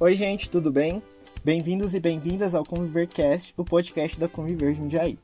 [0.00, 1.00] Oi, gente, tudo bem?
[1.44, 5.16] Bem-vindos e bem-vindas ao Convivercast, o podcast da Conviver Jundiaí.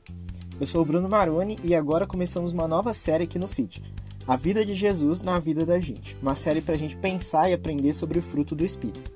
[0.61, 3.83] Eu sou o Bruno Maroni e agora começamos uma nova série aqui no feed,
[4.25, 7.53] A Vida de Jesus na Vida da Gente, uma série para a gente pensar e
[7.53, 9.11] aprender sobre o fruto do Espírito.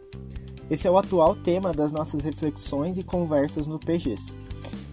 [0.70, 4.36] Esse é o atual tema das nossas reflexões e conversas no PGs.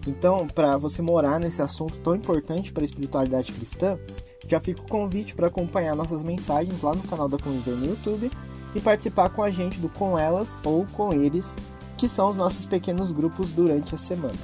[0.06, 3.98] Então, para você morar nesse assunto tão importante para a espiritualidade cristã,
[4.46, 8.30] já fica o convite para acompanhar nossas mensagens lá no canal da Conviver no YouTube
[8.74, 11.54] e participar com a gente do Com Elas ou Com Eles,
[11.96, 14.38] que são os nossos pequenos grupos durante a semana.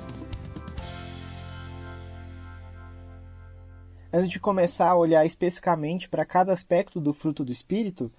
[4.12, 8.10] Antes de começar a olhar especificamente para cada aspecto do fruto do Espírito,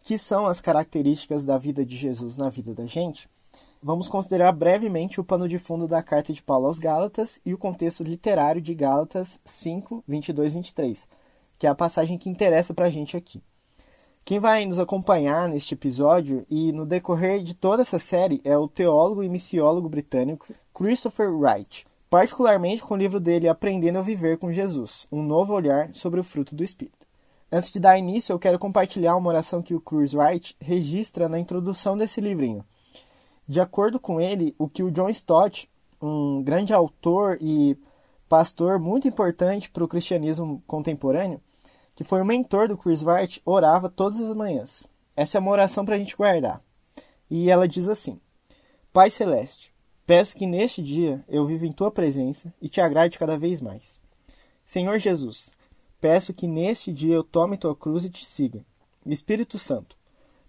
[0.00, 3.28] que são as características da vida de Jesus na vida da gente,
[3.82, 7.58] vamos considerar brevemente o pano de fundo da carta de Paulo aos Gálatas e o
[7.58, 11.08] contexto literário de Gálatas 5, 22 e 23,
[11.58, 13.42] que é a passagem que interessa para a gente aqui.
[14.24, 18.66] Quem vai nos acompanhar neste episódio e no decorrer de toda essa série é o
[18.66, 24.50] teólogo e missiólogo britânico Christopher Wright, particularmente com o livro dele Aprendendo a Viver com
[24.50, 27.06] Jesus, um novo olhar sobre o fruto do Espírito.
[27.52, 31.38] Antes de dar início, eu quero compartilhar uma oração que o Chris Wright registra na
[31.38, 32.64] introdução desse livrinho,
[33.46, 35.68] de acordo com ele, o que o John Stott,
[36.00, 37.76] um grande autor e
[38.26, 41.42] pastor muito importante para o cristianismo contemporâneo,
[41.94, 44.86] que foi o mentor do Chris Wright, orava todas as manhãs.
[45.16, 46.62] Essa é uma oração para a gente guardar.
[47.30, 48.20] E ela diz assim:
[48.92, 49.72] Pai Celeste,
[50.06, 54.00] peço que neste dia eu viva em tua presença e te agrade cada vez mais.
[54.66, 55.52] Senhor Jesus,
[56.00, 58.64] peço que neste dia eu tome tua cruz e te siga.
[59.06, 59.96] Espírito Santo,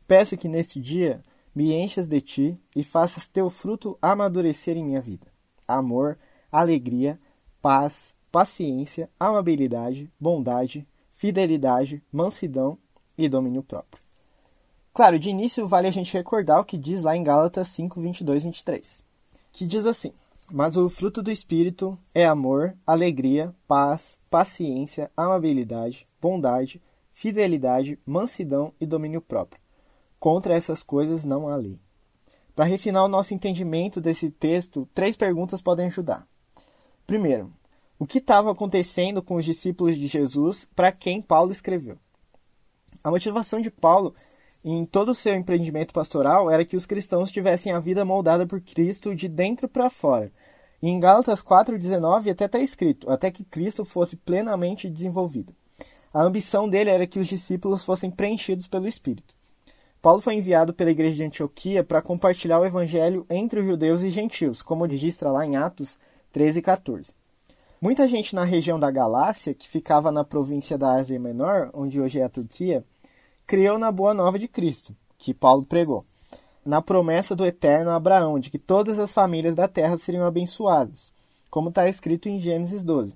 [0.08, 1.22] peço que neste dia
[1.54, 5.28] me enchas de ti e faças teu fruto amadurecer em minha vida.
[5.68, 6.18] Amor,
[6.52, 7.20] alegria,
[7.62, 10.86] paz, paciência, amabilidade, bondade,
[11.26, 12.78] fidelidade, mansidão
[13.18, 14.00] e domínio próprio.
[14.94, 18.44] Claro, de início vale a gente recordar o que diz lá em Gálatas 5, 22
[18.44, 19.04] e 23,
[19.52, 20.14] que diz assim:
[20.52, 26.80] Mas o fruto do Espírito é amor, alegria, paz, paciência, amabilidade, bondade,
[27.12, 29.60] fidelidade, mansidão e domínio próprio.
[30.20, 31.80] Contra essas coisas não há lei.
[32.56, 36.28] Para refinar o nosso entendimento desse texto, três perguntas podem ajudar.
[37.08, 37.52] Primeiro,
[37.98, 41.98] o que estava acontecendo com os discípulos de Jesus para quem Paulo escreveu?
[43.04, 44.14] A motivação de Paulo
[44.64, 48.60] em todo o seu empreendimento pastoral era que os cristãos tivessem a vida moldada por
[48.60, 50.32] Cristo de dentro para fora.
[50.82, 55.54] E em Gálatas 4,19 até está escrito, até que Cristo fosse plenamente desenvolvido.
[56.14, 59.36] A ambição dele era que os discípulos fossem preenchidos pelo Espírito.
[60.02, 64.10] Paulo foi enviado pela igreja de Antioquia para compartilhar o evangelho entre os judeus e
[64.10, 65.98] gentios, como registra lá em Atos
[66.32, 67.25] 13 e 14.
[67.86, 72.20] Muita gente na região da Galácia, que ficava na província da Ásia Menor, onde hoje
[72.20, 72.84] é a Turquia,
[73.46, 76.04] criou na boa nova de Cristo, que Paulo pregou,
[76.66, 81.14] na promessa do eterno Abraão de que todas as famílias da terra seriam abençoadas,
[81.48, 83.16] como está escrito em Gênesis 12.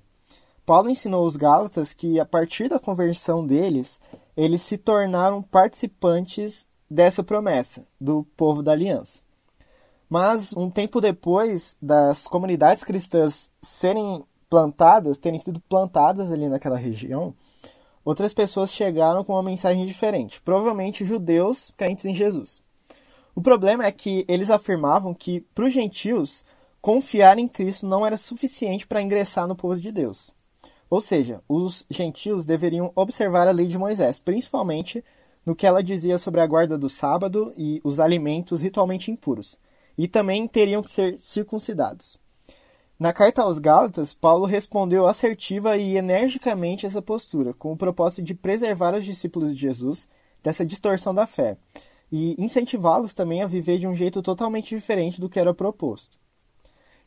[0.64, 3.98] Paulo ensinou os Gálatas que, a partir da conversão deles,
[4.36, 9.20] eles se tornaram participantes dessa promessa do povo da aliança.
[10.08, 17.32] Mas um tempo depois das comunidades cristãs serem plantadas, terem sido plantadas ali naquela região,
[18.04, 22.60] outras pessoas chegaram com uma mensagem diferente, provavelmente judeus crentes em Jesus.
[23.34, 26.44] O problema é que eles afirmavam que para os gentios
[26.80, 30.34] confiar em Cristo não era suficiente para ingressar no povo de Deus.
[30.88, 35.04] Ou seja, os gentios deveriam observar a lei de Moisés, principalmente
[35.46, 39.58] no que ela dizia sobre a guarda do sábado e os alimentos ritualmente impuros,
[39.96, 42.18] e também teriam que ser circuncidados.
[43.00, 48.34] Na carta aos Gálatas, Paulo respondeu assertiva e energicamente essa postura, com o propósito de
[48.34, 50.06] preservar os discípulos de Jesus
[50.42, 51.56] dessa distorção da fé
[52.12, 56.18] e incentivá-los também a viver de um jeito totalmente diferente do que era proposto.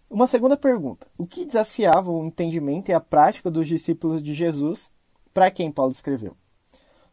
[0.10, 4.90] Uma segunda pergunta: o que desafiava o entendimento e a prática dos discípulos de Jesus
[5.32, 6.36] para quem Paulo escreveu?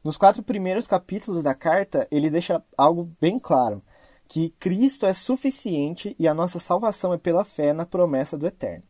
[0.03, 3.83] Nos quatro primeiros capítulos da carta, ele deixa algo bem claro:
[4.31, 8.85] que Cristo é suficiente e a nossa salvação é pela fé na promessa do Eterno.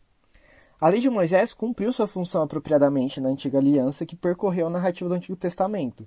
[0.79, 5.09] A lei de Moisés cumpriu sua função apropriadamente na antiga aliança que percorreu a narrativa
[5.09, 6.07] do Antigo Testamento.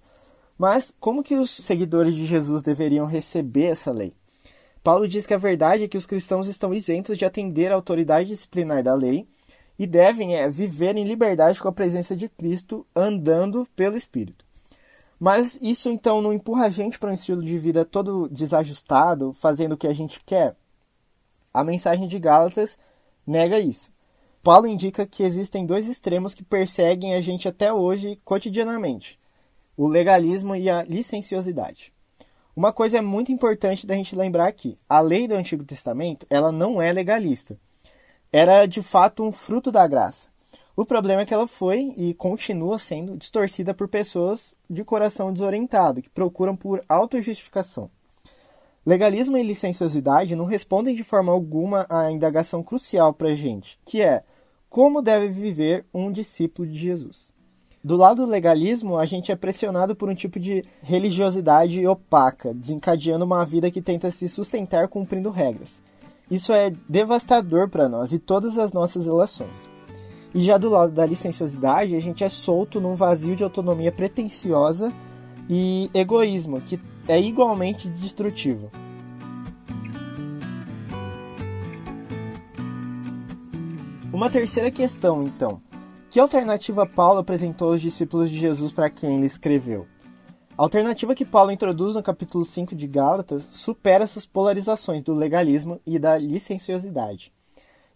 [0.56, 4.14] Mas como que os seguidores de Jesus deveriam receber essa lei?
[4.84, 8.30] Paulo diz que a verdade é que os cristãos estão isentos de atender à autoridade
[8.30, 9.28] disciplinar da lei
[9.80, 14.46] e devem é, viver em liberdade com a presença de Cristo, andando pelo Espírito.
[15.24, 19.72] Mas isso então não empurra a gente para um estilo de vida todo desajustado, fazendo
[19.72, 20.54] o que a gente quer?
[21.54, 22.78] A mensagem de Gálatas
[23.26, 23.90] nega isso.
[24.42, 29.18] Paulo indica que existem dois extremos que perseguem a gente até hoje cotidianamente:
[29.78, 31.94] o legalismo e a licenciosidade.
[32.54, 36.52] Uma coisa é muito importante da gente lembrar aqui: a lei do Antigo Testamento ela
[36.52, 37.58] não é legalista.
[38.30, 40.33] Era de fato um fruto da graça.
[40.76, 46.02] O problema é que ela foi e continua sendo distorcida por pessoas de coração desorientado,
[46.02, 47.92] que procuram por autojustificação.
[48.84, 54.02] Legalismo e licenciosidade não respondem de forma alguma à indagação crucial para a gente, que
[54.02, 54.24] é
[54.68, 57.32] como deve viver um discípulo de Jesus.
[57.84, 63.26] Do lado do legalismo, a gente é pressionado por um tipo de religiosidade opaca, desencadeando
[63.26, 65.84] uma vida que tenta se sustentar cumprindo regras.
[66.32, 69.70] Isso é devastador para nós e todas as nossas relações.
[70.34, 74.92] E já do lado da licenciosidade, a gente é solto num vazio de autonomia pretensiosa
[75.48, 78.72] e egoísmo, que é igualmente destrutivo.
[84.12, 85.62] Uma terceira questão, então.
[86.10, 89.88] Que alternativa Paulo apresentou aos discípulos de Jesus para quem ele escreveu?
[90.58, 95.80] A alternativa que Paulo introduz no capítulo 5 de Gálatas supera essas polarizações do legalismo
[95.86, 97.32] e da licenciosidade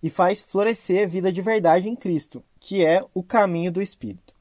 [0.02, 4.34] e faz florescer a vida de verdade em Cristo, que é o caminho do Espírito.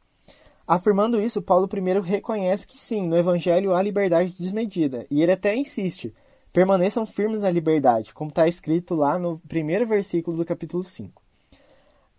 [0.67, 5.55] Afirmando isso, Paulo primeiro reconhece que sim, no Evangelho há liberdade desmedida, e ele até
[5.55, 6.13] insiste:
[6.53, 11.23] permaneçam firmes na liberdade, como está escrito lá no primeiro versículo do capítulo 5.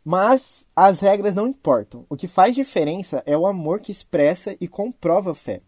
[0.06, 2.06] Mas as regras não importam.
[2.10, 5.62] O que faz diferença é o amor que expressa e comprova a fé,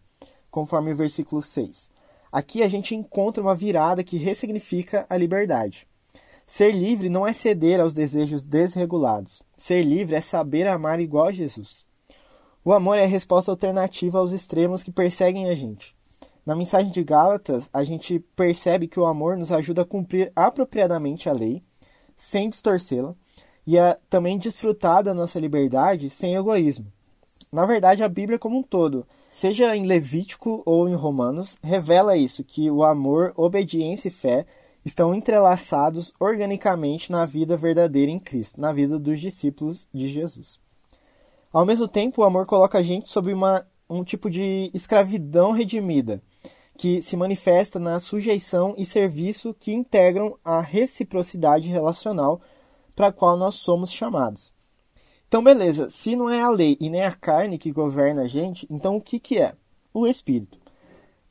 [0.50, 1.90] conforme o versículo 6.
[2.32, 5.86] Aqui a gente encontra uma virada que ressignifica a liberdade.
[6.50, 9.40] Ser livre não é ceder aos desejos desregulados.
[9.56, 11.86] Ser livre é saber amar igual a Jesus.
[12.64, 15.94] O amor é a resposta alternativa aos extremos que perseguem a gente.
[16.44, 21.28] Na mensagem de Gálatas, a gente percebe que o amor nos ajuda a cumprir apropriadamente
[21.28, 21.62] a lei,
[22.16, 23.14] sem distorcê-la,
[23.64, 26.92] e a também desfrutar da nossa liberdade sem egoísmo.
[27.52, 32.42] Na verdade, a Bíblia como um todo, seja em Levítico ou em Romanos, revela isso,
[32.42, 34.44] que o amor, obediência e fé
[34.84, 40.58] estão entrelaçados organicamente na vida verdadeira em Cristo, na vida dos discípulos de Jesus.
[41.52, 46.22] Ao mesmo tempo, o amor coloca a gente sob uma, um tipo de escravidão redimida,
[46.78, 52.40] que se manifesta na sujeição e serviço que integram a reciprocidade relacional
[52.94, 54.52] para a qual nós somos chamados.
[55.26, 58.66] Então, beleza, se não é a lei e nem a carne que governa a gente,
[58.70, 59.54] então o que, que é?
[59.92, 60.59] O Espírito.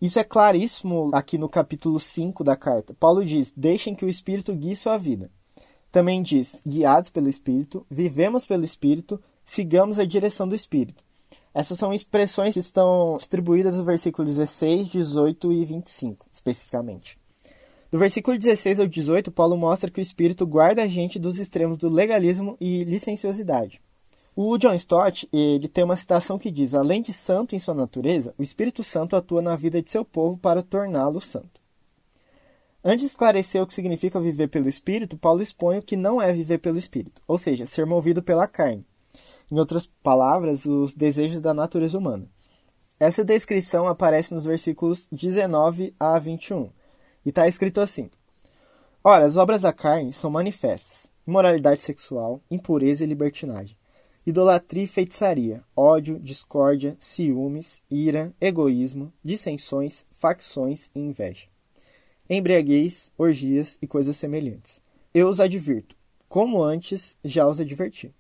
[0.02, 2.94] Isso é claríssimo aqui no capítulo 5 da carta.
[2.98, 5.30] Paulo diz: Deixem que o Espírito guie sua vida.
[5.92, 11.04] Também diz: Guiados pelo Espírito, vivemos pelo Espírito, sigamos a direção do Espírito.
[11.54, 17.18] Essas são expressões que estão distribuídas no versículo 16, 18 e 25, especificamente.
[17.92, 21.78] Do versículo 16 ao 18, Paulo mostra que o Espírito guarda a gente dos extremos
[21.78, 23.82] do legalismo e licenciosidade.
[24.42, 28.34] O John Stott ele tem uma citação que diz: além de santo em sua natureza,
[28.38, 31.60] o Espírito Santo atua na vida de seu povo para torná-lo santo.
[32.82, 36.32] Antes de esclarecer o que significa viver pelo Espírito, Paulo expõe o que não é
[36.32, 38.86] viver pelo Espírito, ou seja, ser movido pela carne.
[39.52, 42.26] Em outras palavras, os desejos da natureza humana.
[42.98, 46.70] Essa descrição aparece nos versículos 19 a 21
[47.26, 48.10] e está escrito assim:
[49.04, 53.78] Ora, as obras da carne são manifestas: imoralidade sexual, impureza e libertinagem
[54.26, 61.48] idolatria e feitiçaria, ódio, discórdia, ciúmes, ira, egoísmo, dissensões, facções e inveja.
[62.30, 64.80] Embriaguez, orgias e coisas semelhantes.
[65.14, 65.96] Eu os advirto,
[66.28, 68.14] como antes já os adverti.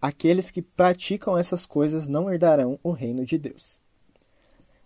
[0.00, 3.80] Aqueles que praticam essas coisas não herdarão o reino de Deus.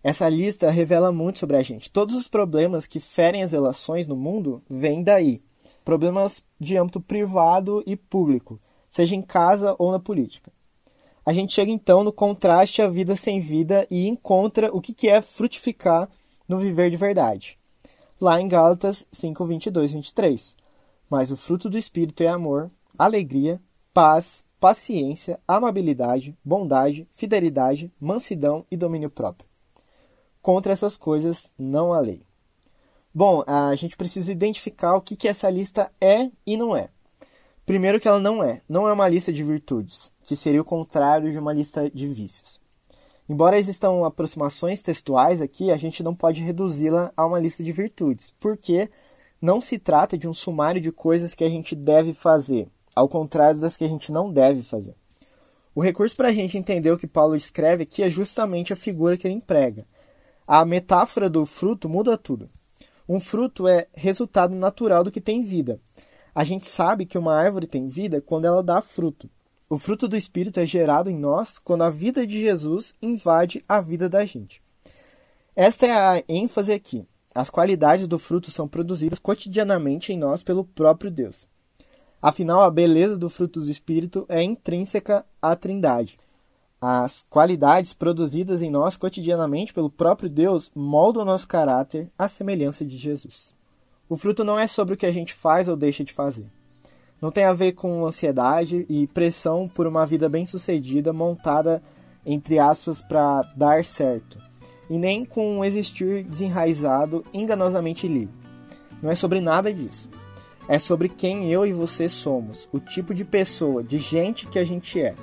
[0.01, 1.91] Essa lista revela muito sobre a gente.
[1.91, 5.43] Todos os problemas que ferem as relações no mundo vêm daí.
[5.85, 10.53] Problemas de âmbito privado e público, seja em casa ou na política
[11.29, 15.21] a gente chega então no contraste à vida sem vida e encontra o que é
[15.21, 16.09] frutificar
[16.49, 17.59] no viver de verdade.
[18.19, 20.57] Lá em Gálatas 5, 22, 23.
[21.11, 23.61] Mas o fruto do Espírito é amor, alegria,
[23.93, 29.47] paz, paciência, amabilidade, bondade, fidelidade, mansidão e domínio próprio.
[30.41, 32.23] Contra essas coisas não há lei.
[33.15, 36.89] Bom, a gente precisa identificar o que essa lista é e não é.
[37.69, 41.31] Primeiro que ela não é, não é uma lista de virtudes, que seria o contrário
[41.31, 42.63] de uma lista de vícios.
[43.29, 48.33] Embora existam aproximações textuais aqui, a gente não pode reduzi-la a uma lista de virtudes,
[48.41, 48.89] porque
[49.39, 53.61] não se trata de um sumário de coisas que a gente deve fazer, ao contrário
[53.61, 54.95] das que a gente não deve fazer.
[55.75, 59.19] O recurso para a gente entender o que Paulo escreve aqui é justamente a figura
[59.19, 59.85] que ele emprega.
[60.47, 62.49] A metáfora do fruto muda tudo.
[63.07, 65.79] Um fruto é resultado natural do que tem vida,
[66.39, 69.29] a gente sabe que uma árvore tem vida quando ela dá fruto.
[69.69, 73.81] O fruto do Espírito é gerado em nós quando a vida de Jesus invade a
[73.81, 74.63] vida da gente.
[75.57, 77.05] Esta é a ênfase aqui.
[77.35, 81.45] As qualidades do fruto são produzidas cotidianamente em nós pelo próprio Deus.
[82.23, 86.21] Afinal, a beleza do fruto do Espírito é intrínseca à Trindade.
[86.81, 92.85] As qualidades produzidas em nós cotidianamente pelo próprio Deus moldam o nosso caráter à semelhança
[92.85, 93.58] de Jesus.
[94.09, 96.47] O fruto não é sobre o que a gente faz ou deixa de fazer.
[97.21, 101.83] Não tem a ver com ansiedade e pressão por uma vida bem-sucedida montada,
[102.25, 104.39] entre aspas, para dar certo.
[104.89, 108.35] E nem com um existir desenraizado, enganosamente livre.
[109.03, 110.09] Não é sobre nada disso
[110.69, 114.65] é sobre quem eu e você somos, o tipo de pessoa, de gente que a
[114.65, 115.15] gente é.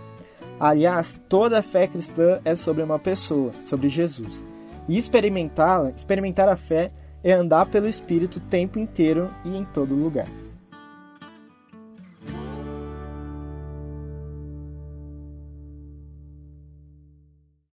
[0.60, 4.44] Aliás, toda a fé cristã é sobre uma pessoa, sobre Jesus.
[4.90, 6.90] E experimentá-la, experimentar a fé,
[7.26, 10.28] é andar pelo Espírito o tempo inteiro e em todo lugar.